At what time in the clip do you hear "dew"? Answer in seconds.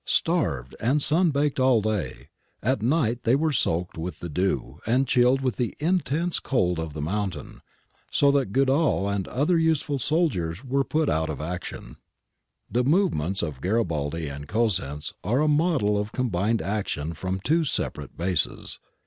4.29-4.79